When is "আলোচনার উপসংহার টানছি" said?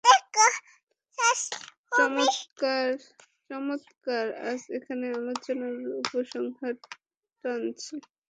5.19-7.93